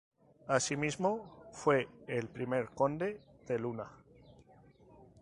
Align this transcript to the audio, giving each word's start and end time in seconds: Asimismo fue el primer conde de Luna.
Asimismo 0.47 1.47
fue 1.51 1.87
el 2.07 2.27
primer 2.27 2.69
conde 2.71 3.21
de 3.45 3.59
Luna. 3.59 3.87